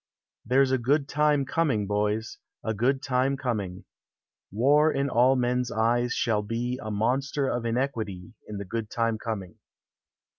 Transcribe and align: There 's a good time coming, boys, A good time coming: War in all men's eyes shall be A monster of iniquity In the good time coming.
There 0.47 0.65
's 0.65 0.71
a 0.71 0.79
good 0.79 1.07
time 1.07 1.45
coming, 1.45 1.85
boys, 1.85 2.39
A 2.63 2.73
good 2.73 3.03
time 3.03 3.37
coming: 3.37 3.85
War 4.51 4.91
in 4.91 5.11
all 5.11 5.35
men's 5.35 5.71
eyes 5.71 6.11
shall 6.11 6.41
be 6.41 6.79
A 6.81 6.89
monster 6.89 7.47
of 7.47 7.65
iniquity 7.65 8.33
In 8.47 8.57
the 8.57 8.65
good 8.65 8.89
time 8.89 9.19
coming. 9.19 9.59